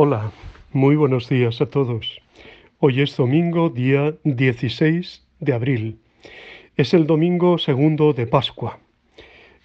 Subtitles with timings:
[0.00, 0.30] Hola,
[0.72, 2.20] muy buenos días a todos.
[2.78, 5.98] Hoy es domingo, día 16 de abril.
[6.76, 8.78] Es el domingo segundo de Pascua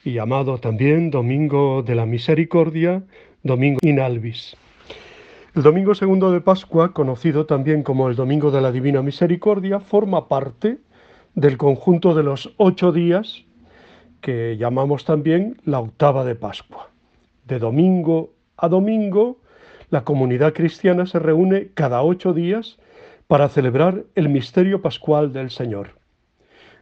[0.04, 3.04] llamado también Domingo de la Misericordia,
[3.44, 4.58] Domingo Inalvis.
[5.54, 10.28] El domingo segundo de Pascua, conocido también como el Domingo de la Divina Misericordia, forma
[10.28, 10.80] parte
[11.36, 13.46] del conjunto de los ocho días
[14.20, 16.90] que llamamos también la octava de Pascua.
[17.46, 19.43] De domingo a domingo,
[19.94, 22.80] la comunidad cristiana se reúne cada ocho días
[23.28, 25.90] para celebrar el misterio pascual del Señor.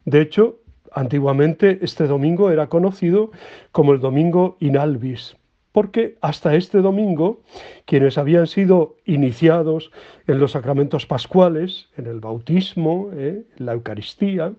[0.05, 0.59] De hecho,
[0.93, 3.31] antiguamente este domingo era conocido
[3.73, 5.35] como el domingo inalvis,
[5.73, 7.41] porque hasta este domingo
[7.83, 9.91] quienes habían sido iniciados
[10.25, 13.43] en los sacramentos pascuales, en el bautismo, ¿eh?
[13.59, 14.53] en la Eucaristía,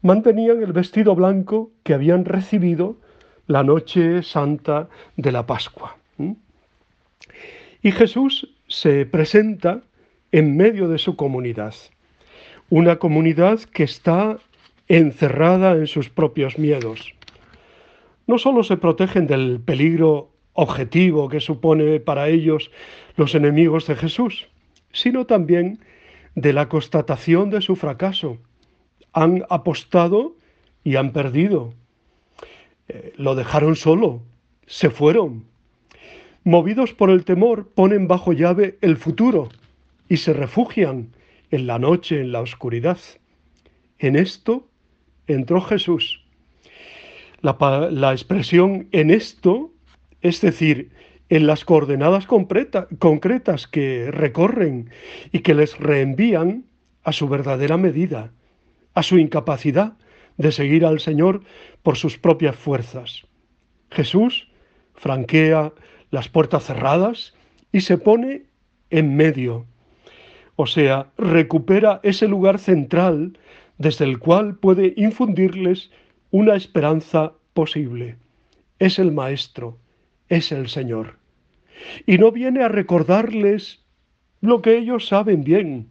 [0.00, 2.96] mantenían el vestido blanco que habían recibido
[3.46, 5.99] la noche santa de la Pascua.
[7.82, 9.82] Y Jesús se presenta
[10.32, 11.74] en medio de su comunidad,
[12.68, 14.38] una comunidad que está
[14.88, 17.14] encerrada en sus propios miedos.
[18.26, 22.70] No solo se protegen del peligro objetivo que supone para ellos
[23.16, 24.46] los enemigos de Jesús,
[24.92, 25.80] sino también
[26.34, 28.36] de la constatación de su fracaso.
[29.12, 30.36] Han apostado
[30.84, 31.72] y han perdido.
[32.88, 34.20] Eh, lo dejaron solo,
[34.66, 35.44] se fueron,
[36.50, 39.48] movidos por el temor, ponen bajo llave el futuro
[40.08, 41.12] y se refugian
[41.52, 42.98] en la noche, en la oscuridad.
[44.00, 44.66] En esto
[45.28, 46.24] entró Jesús.
[47.40, 49.70] La, expresión en esto,
[50.20, 50.90] es decir,
[51.28, 54.90] en las coordenadas concretas que recorren
[55.30, 56.64] y que les reenvían
[57.04, 58.32] a su verdadera medida,
[58.94, 59.96] a su incapacidad
[60.36, 61.42] de seguir al Señor
[61.84, 63.22] por sus propias fuerzas.
[63.90, 64.48] Jesús
[64.94, 65.72] franquea
[66.10, 67.34] las puertas cerradas
[67.72, 68.42] y se pone
[68.90, 69.66] en medio.
[70.56, 73.38] O sea, recupera ese lugar central
[73.78, 75.90] desde el cual puede infundirles
[76.30, 78.16] una esperanza posible.
[78.78, 79.78] Es el Maestro,
[80.28, 81.16] es el Señor.
[82.06, 83.80] Y no viene a recordarles
[84.40, 85.88] lo que ellos saben bien,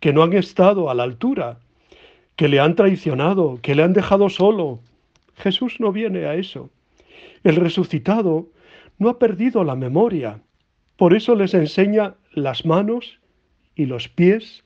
[0.00, 1.58] que no han estado a la altura,
[2.36, 4.80] que le han traicionado, que le han dejado solo.
[5.36, 6.70] Jesús no viene a eso.
[7.44, 8.48] El resucitado
[9.00, 10.38] no ha perdido la memoria.
[10.96, 13.18] Por eso les enseña las manos
[13.74, 14.62] y los pies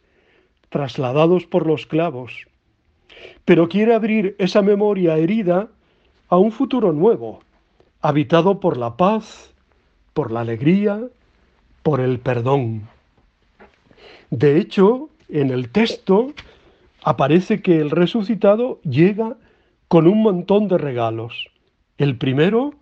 [0.68, 2.46] trasladados por los clavos.
[3.44, 5.68] Pero quiere abrir esa memoria herida
[6.28, 7.40] a un futuro nuevo,
[8.02, 9.54] habitado por la paz,
[10.12, 11.00] por la alegría,
[11.84, 12.88] por el perdón.
[14.30, 16.32] De hecho, en el texto
[17.04, 19.36] aparece que el resucitado llega
[19.86, 21.50] con un montón de regalos.
[21.98, 22.74] El primero,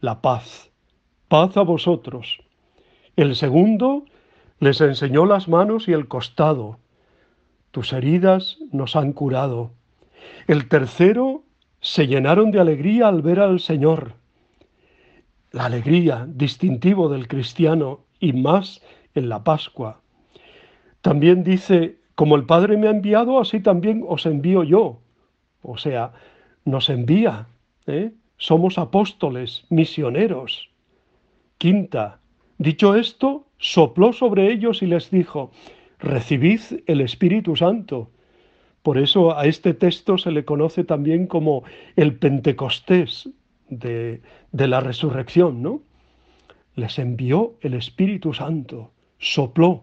[0.00, 0.67] la paz
[1.28, 2.40] paz a vosotros.
[3.16, 4.04] El segundo
[4.60, 6.78] les enseñó las manos y el costado.
[7.70, 9.70] Tus heridas nos han curado.
[10.46, 11.42] El tercero
[11.80, 14.14] se llenaron de alegría al ver al Señor.
[15.52, 18.82] La alegría, distintivo del cristiano y más
[19.14, 20.00] en la Pascua.
[21.02, 25.00] También dice, como el Padre me ha enviado, así también os envío yo.
[25.62, 26.12] O sea,
[26.64, 27.46] nos envía.
[27.86, 28.12] ¿eh?
[28.38, 30.68] Somos apóstoles, misioneros.
[31.58, 32.20] Quinta,
[32.58, 35.50] dicho esto, sopló sobre ellos y les dijo,
[35.98, 38.10] recibid el Espíritu Santo.
[38.82, 41.64] Por eso a este texto se le conoce también como
[41.96, 43.28] el Pentecostés
[43.68, 45.82] de, de la resurrección, ¿no?
[46.76, 49.82] Les envió el Espíritu Santo, sopló,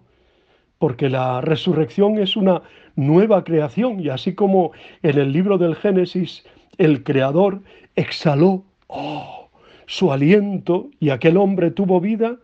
[0.80, 2.62] porque la resurrección es una
[2.96, 4.72] nueva creación y así como
[5.04, 6.46] en el libro del Génesis
[6.78, 7.62] el Creador
[7.96, 9.45] exhaló, oh,
[9.88, 12.38] su aliento y aquel hombre tuvo vida,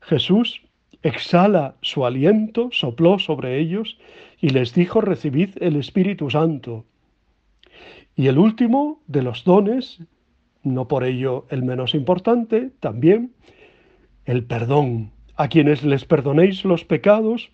[0.00, 0.62] Jesús
[1.02, 3.98] exhala su aliento, sopló sobre ellos
[4.40, 6.84] y les dijo, recibid el Espíritu Santo.
[8.16, 10.00] Y el último de los dones,
[10.62, 13.32] no por ello el menos importante, también
[14.24, 15.12] el perdón.
[15.36, 17.50] A quienes les perdonéis los pecados,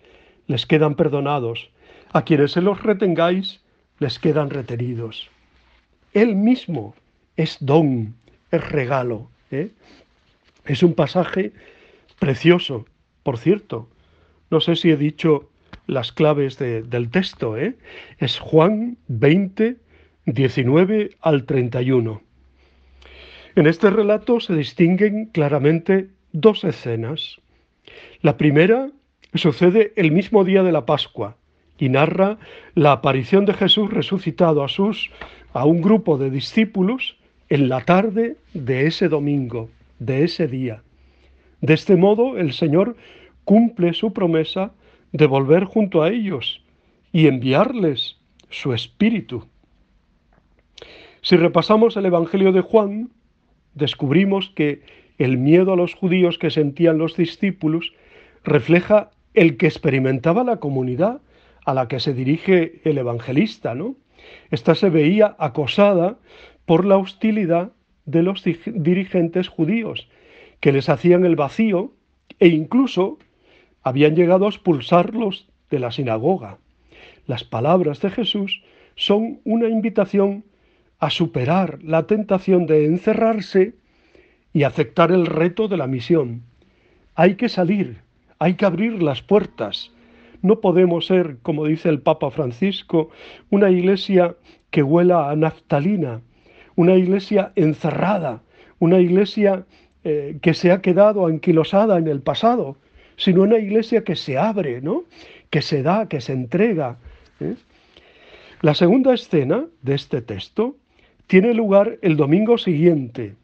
[0.47, 1.69] les quedan perdonados.
[2.13, 3.61] A quienes se los retengáis,
[3.99, 5.29] les quedan retenidos.
[6.13, 6.95] Él mismo
[7.37, 8.15] es don,
[8.51, 9.29] es regalo.
[9.51, 9.71] ¿Eh?
[10.65, 11.53] Es un pasaje
[12.19, 12.85] precioso,
[13.23, 13.89] por cierto.
[14.49, 15.49] No sé si he dicho
[15.87, 17.57] las claves del texto.
[17.57, 17.75] ¿eh?
[18.19, 19.77] Es Juan 20,
[20.25, 22.21] 19 al 31.
[23.55, 27.39] En este relato se distinguen claramente dos escenas.
[28.21, 28.89] La primera
[29.33, 31.37] sucede el mismo día de la Pascua
[31.77, 32.37] y narra
[32.73, 35.11] la aparición de Jesús resucitado a, sus,
[35.53, 37.17] a un grupo de discípulos
[37.49, 39.69] en la tarde de ese domingo,
[39.99, 40.81] de ese día.
[41.61, 42.95] De este modo el Señor
[43.43, 44.71] cumple su promesa
[45.11, 46.61] de volver junto a ellos
[47.11, 48.17] y enviarles
[48.49, 49.45] su espíritu.
[51.21, 53.09] Si repasamos el Evangelio de Juan,
[53.73, 54.81] descubrimos que
[55.17, 57.93] el miedo a los judíos que sentían los discípulos
[58.43, 61.21] refleja el que experimentaba la comunidad
[61.65, 63.95] a la que se dirige el evangelista, ¿no?
[64.51, 66.17] Esta se veía acosada
[66.65, 67.71] por la hostilidad
[68.05, 70.07] de los dirigentes judíos,
[70.59, 71.93] que les hacían el vacío
[72.39, 73.17] e incluso
[73.83, 76.57] habían llegado a expulsarlos de la sinagoga.
[77.27, 78.63] Las palabras de Jesús
[78.95, 80.43] son una invitación
[80.99, 83.75] a superar la tentación de encerrarse
[84.53, 86.43] y aceptar el reto de la misión.
[87.13, 88.01] Hay que salir,
[88.39, 89.91] hay que abrir las puertas.
[90.41, 93.09] No podemos ser, como dice el Papa Francisco,
[93.49, 94.35] una iglesia
[94.71, 96.21] que huela a naftalina,
[96.75, 98.41] una iglesia encerrada,
[98.79, 99.65] una iglesia
[100.03, 102.77] eh, que se ha quedado anquilosada en el pasado,
[103.17, 105.03] sino una iglesia que se abre, ¿no?
[105.49, 106.97] que se da, que se entrega.
[107.39, 107.55] ¿eh?
[108.61, 110.75] La segunda escena de este texto
[111.27, 113.35] tiene lugar el domingo siguiente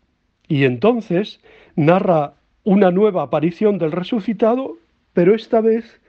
[0.47, 1.39] y entonces
[1.75, 4.77] narra una nueva aparición del resucitado
[5.13, 5.99] pero esta vez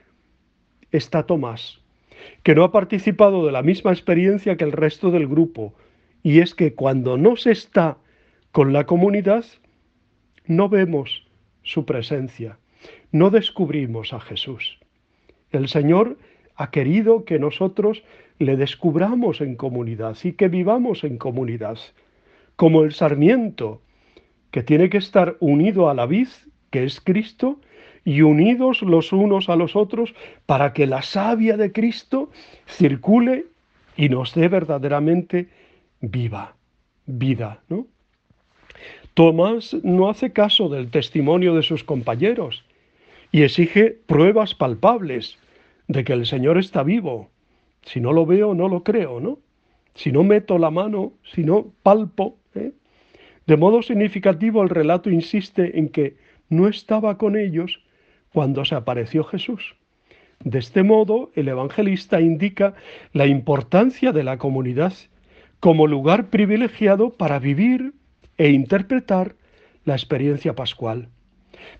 [0.91, 1.79] está Tomás,
[2.43, 5.73] que no ha participado de la misma experiencia que el resto del grupo,
[6.23, 7.97] y es que cuando no se está
[8.51, 9.45] con la comunidad,
[10.47, 11.27] no vemos
[11.63, 12.57] su presencia,
[13.11, 14.79] no descubrimos a Jesús.
[15.51, 16.17] El Señor
[16.55, 18.03] ha querido que nosotros
[18.39, 21.77] le descubramos en comunidad y que vivamos en comunidad,
[22.55, 23.81] como el sarmiento,
[24.51, 26.29] que tiene que estar unido a la vid,
[26.69, 27.59] que es Cristo,
[28.05, 30.13] y unidos los unos a los otros
[30.45, 32.29] para que la savia de Cristo
[32.67, 33.45] circule
[33.95, 35.47] y nos dé verdaderamente
[36.03, 36.57] viva,
[37.05, 37.87] vida, ¿no?
[39.13, 42.65] Tomás no hace caso del testimonio de sus compañeros
[43.31, 45.37] y exige pruebas palpables
[45.87, 47.29] de que el Señor está vivo.
[47.83, 49.39] Si no lo veo, no lo creo, ¿no?
[49.95, 52.37] Si no meto la mano, si no palpo.
[52.55, 52.73] ¿eh?
[53.45, 56.17] De modo significativo el relato insiste en que
[56.49, 57.79] no estaba con ellos
[58.33, 59.75] cuando se apareció Jesús.
[60.43, 62.73] De este modo, el evangelista indica
[63.13, 64.93] la importancia de la comunidad
[65.63, 67.93] como lugar privilegiado para vivir
[68.37, 69.37] e interpretar
[69.85, 71.07] la experiencia pascual.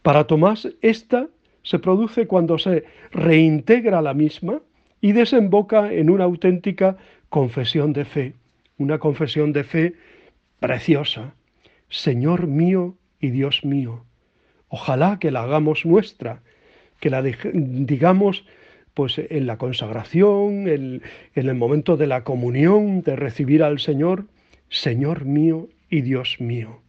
[0.02, 1.28] Para Tomás, esta
[1.64, 4.62] se produce cuando se reintegra la misma
[5.02, 6.96] y desemboca en una auténtica
[7.28, 8.36] confesión de fe,
[8.78, 9.96] una confesión de fe
[10.62, 11.36] preciosa.
[11.90, 14.06] Señor mío y Dios mío.
[14.70, 16.42] Ojalá que la hagamos nuestra,
[17.02, 18.46] que la digamos
[18.94, 21.02] pues en la consagración, en,
[21.36, 24.26] en el momento de la comunión, de recibir al Señor,
[24.70, 26.80] Señor mío y Dios mío.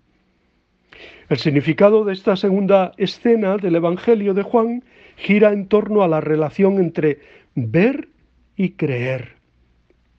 [1.29, 4.85] El significado de esta segunda escena del Evangelio de Juan
[5.17, 7.21] gira en torno a la relación entre
[7.55, 8.09] ver
[8.57, 9.33] y creer.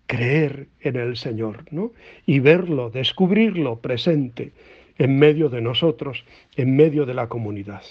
[0.07, 1.91] Creer en el Señor, ¿no?
[2.25, 4.51] Y verlo, descubrirlo presente
[4.97, 7.83] en medio de nosotros, en medio de la comunidad.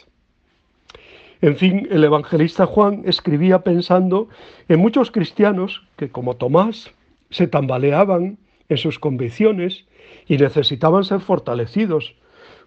[1.45, 4.29] En fin, el evangelista Juan escribía pensando
[4.67, 6.91] en muchos cristianos que, como Tomás,
[7.29, 8.39] se tambaleaban
[8.71, 9.85] en sus convicciones
[10.27, 12.15] y necesitaban ser fortalecidos,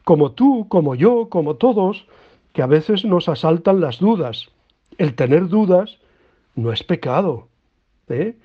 [0.03, 2.05] como tú, como yo, como todos,
[2.53, 4.49] que a veces nos asaltan las dudas.
[4.99, 5.97] El tener dudas
[6.53, 7.47] no es pecado,
[8.09, 8.35] ¿eh?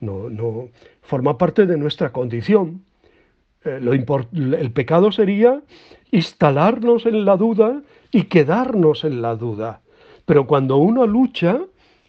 [0.00, 0.70] no, no
[1.02, 2.82] forma parte de nuestra condición.
[3.66, 5.60] Eh, el pecado sería
[6.12, 9.81] instalarnos en la duda y quedarnos en la duda.
[10.24, 11.60] Pero cuando uno lucha,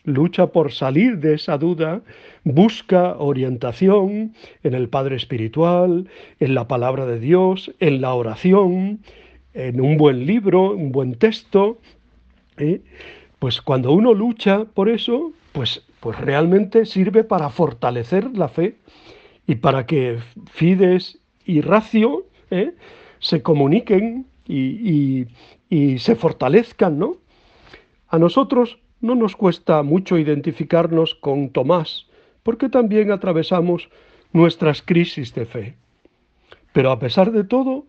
[0.03, 2.01] lucha por salir de esa duda,
[2.43, 6.07] busca orientación en el Padre Espiritual,
[6.39, 8.99] en la palabra de Dios, en la oración,
[9.53, 11.77] en un buen libro, un buen texto.
[12.57, 12.81] ¿eh?
[13.39, 18.75] Pues cuando uno lucha por eso, pues, pues realmente sirve para fortalecer la fe
[19.47, 20.19] y para que
[20.51, 22.73] fides y racio ¿eh?
[23.19, 25.25] se comuniquen y,
[25.97, 27.17] se fortalezcan, ¿no?
[28.13, 32.05] A nosotros no nos cuesta mucho identificarnos con Tomás,
[32.43, 33.89] porque también atravesamos
[34.33, 35.75] nuestras crisis de fe.
[36.73, 37.85] Pero a pesar de todo,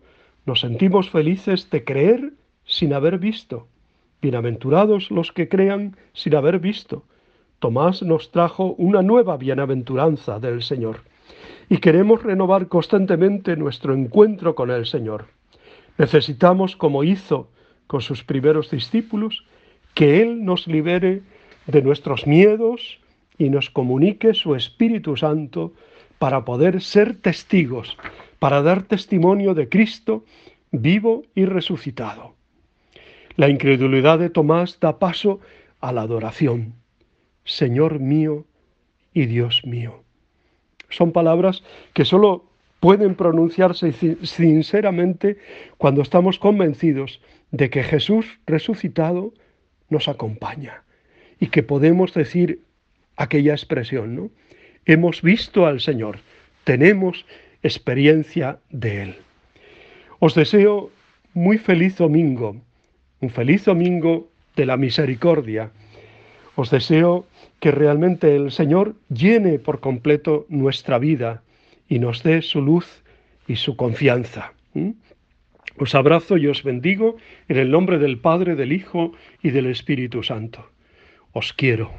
[0.47, 3.67] nos sentimos felices de creer sin haber visto.
[4.19, 7.03] Bienaventurados los que crean sin haber visto.
[7.59, 11.01] Tomás nos trajo una nueva bienaventuranza del Señor
[11.69, 15.27] y queremos renovar constantemente nuestro encuentro con el Señor.
[15.99, 17.47] Necesitamos, como hizo
[17.85, 19.45] con sus primeros discípulos,
[19.95, 21.23] que Él nos libere
[21.65, 22.99] de nuestros miedos
[23.39, 25.73] y nos comunique su Espíritu Santo
[26.19, 27.97] para poder ser testigos,
[28.37, 30.23] para dar testimonio de Cristo
[30.71, 32.35] vivo y resucitado.
[33.37, 35.39] La incredulidad de Tomás da paso
[35.79, 36.73] a la adoración.
[37.43, 38.45] Señor mío
[39.13, 40.03] y Dios mío.
[40.89, 42.45] Son palabras que solo
[42.79, 45.37] pueden pronunciarse sinceramente
[45.77, 47.21] cuando estamos convencidos
[47.51, 49.33] de que Jesús resucitado
[49.89, 50.83] nos acompaña
[51.39, 52.61] y que podemos decir
[53.17, 54.29] aquella expresión, ¿no?
[54.85, 56.19] Hemos visto al Señor,
[56.63, 57.25] tenemos
[57.63, 59.15] experiencia de Él.
[60.19, 60.91] Os deseo
[61.33, 62.55] muy feliz domingo,
[63.19, 65.71] un feliz domingo de la misericordia.
[66.55, 67.25] Os deseo
[67.59, 71.41] que realmente el Señor llene por completo nuestra vida
[71.89, 73.03] y nos dé su luz
[73.47, 74.53] y su confianza.
[75.77, 77.17] Os abrazo y os bendigo
[77.47, 79.11] en el nombre del Padre, del Hijo
[79.43, 80.69] y del Espíritu Santo.
[81.33, 81.91] Os quiero.